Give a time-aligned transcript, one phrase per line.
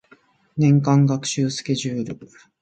[0.57, 2.19] 年間学習スケジュール